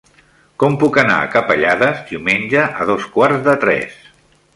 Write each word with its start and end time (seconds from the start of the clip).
Com 0.61 0.77
puc 0.83 0.95
anar 1.01 1.17
a 1.25 1.27
Capellades 1.35 2.01
diumenge 2.07 2.65
a 2.71 2.87
dos 2.93 3.05
quarts 3.19 3.45
de 3.49 3.55
tres? 3.65 4.01